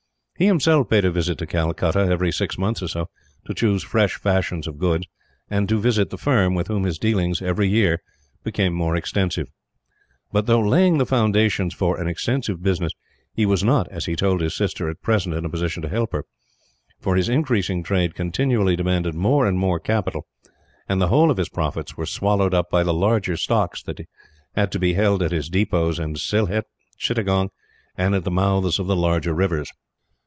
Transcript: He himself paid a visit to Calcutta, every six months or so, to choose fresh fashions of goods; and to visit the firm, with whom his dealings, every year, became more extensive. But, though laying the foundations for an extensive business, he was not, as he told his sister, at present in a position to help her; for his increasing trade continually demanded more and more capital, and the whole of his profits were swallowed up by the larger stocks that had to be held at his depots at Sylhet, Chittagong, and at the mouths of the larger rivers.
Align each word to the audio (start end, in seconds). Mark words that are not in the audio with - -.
He 0.37 0.47
himself 0.47 0.89
paid 0.89 1.05
a 1.05 1.11
visit 1.11 1.37
to 1.37 1.45
Calcutta, 1.45 1.99
every 1.99 2.31
six 2.31 2.57
months 2.57 2.81
or 2.81 2.87
so, 2.87 3.09
to 3.45 3.53
choose 3.53 3.83
fresh 3.83 4.15
fashions 4.15 4.65
of 4.65 4.79
goods; 4.79 5.05
and 5.51 5.69
to 5.69 5.79
visit 5.79 6.09
the 6.09 6.17
firm, 6.17 6.55
with 6.55 6.65
whom 6.65 6.83
his 6.83 6.97
dealings, 6.97 7.43
every 7.43 7.67
year, 7.69 8.01
became 8.43 8.73
more 8.73 8.95
extensive. 8.95 9.49
But, 10.31 10.47
though 10.47 10.59
laying 10.67 10.97
the 10.97 11.05
foundations 11.05 11.75
for 11.75 12.01
an 12.01 12.07
extensive 12.07 12.63
business, 12.63 12.91
he 13.35 13.45
was 13.45 13.63
not, 13.63 13.87
as 13.91 14.05
he 14.07 14.15
told 14.15 14.41
his 14.41 14.55
sister, 14.55 14.89
at 14.89 15.03
present 15.03 15.35
in 15.35 15.45
a 15.45 15.49
position 15.49 15.83
to 15.83 15.89
help 15.89 16.11
her; 16.11 16.25
for 16.99 17.15
his 17.15 17.29
increasing 17.29 17.83
trade 17.83 18.15
continually 18.15 18.75
demanded 18.75 19.13
more 19.13 19.45
and 19.45 19.59
more 19.59 19.79
capital, 19.79 20.25
and 20.89 20.99
the 20.99 21.09
whole 21.09 21.29
of 21.29 21.37
his 21.37 21.49
profits 21.49 21.95
were 21.97 22.07
swallowed 22.07 22.55
up 22.55 22.71
by 22.71 22.81
the 22.81 22.95
larger 22.95 23.37
stocks 23.37 23.83
that 23.83 23.99
had 24.55 24.71
to 24.71 24.79
be 24.79 24.93
held 24.93 25.21
at 25.21 25.31
his 25.31 25.49
depots 25.49 25.99
at 25.99 26.17
Sylhet, 26.17 26.63
Chittagong, 26.97 27.51
and 27.95 28.15
at 28.15 28.23
the 28.23 28.31
mouths 28.31 28.79
of 28.79 28.87
the 28.87 28.95
larger 28.95 29.35
rivers. 29.35 29.71